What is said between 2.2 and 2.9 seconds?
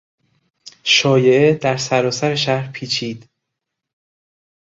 شهر